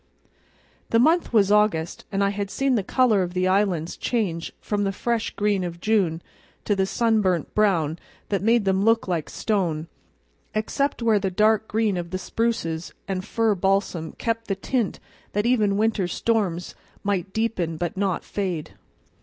The 0.89 0.97
month 0.97 1.31
was 1.31 1.51
August, 1.51 2.05
and 2.11 2.23
I 2.23 2.31
had 2.31 2.49
seen 2.49 2.73
the 2.73 2.81
color 2.81 3.21
of 3.21 3.35
the 3.35 3.47
islands 3.47 3.95
change 3.95 4.51
from 4.59 4.83
the 4.83 4.91
fresh 4.91 5.29
green 5.35 5.63
of 5.63 5.79
June 5.79 6.23
to 6.65 6.73
a 6.73 6.87
sunburnt 6.87 7.53
brown 7.53 7.99
that 8.29 8.41
made 8.41 8.65
them 8.65 8.83
look 8.83 9.07
like 9.07 9.29
stone, 9.29 9.87
except 10.55 11.03
where 11.03 11.19
the 11.19 11.29
dark 11.29 11.67
green 11.67 11.97
of 11.97 12.09
the 12.09 12.17
spruces 12.17 12.95
and 13.07 13.23
fir 13.23 13.53
balsam 13.53 14.13
kept 14.13 14.47
the 14.47 14.55
tint 14.55 14.99
that 15.33 15.45
even 15.45 15.77
winter 15.77 16.07
storms 16.07 16.73
might 17.03 17.31
deepen, 17.31 17.77
but 17.77 17.95
not 17.95 18.23
fade. 18.23 18.71